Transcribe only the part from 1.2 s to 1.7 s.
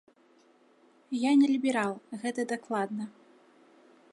Я не